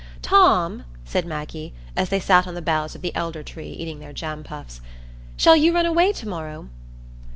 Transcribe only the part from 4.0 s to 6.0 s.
jam puffs, "shall you run